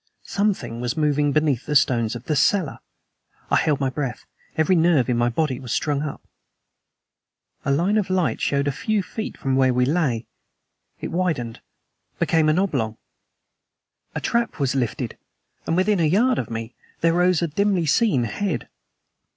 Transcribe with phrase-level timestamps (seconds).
[0.25, 2.79] Something was moving beneath the stones of the cellar.
[3.51, 4.25] I held my breath;
[4.57, 6.23] every nerve in my body was strung up.
[7.65, 10.25] A line of light showed a few feet from where we lay.
[11.01, 11.61] It widened
[12.17, 12.97] became an oblong.
[14.15, 15.19] A trap was lifted,
[15.67, 18.69] and within a yard of me, there rose a dimly seen head.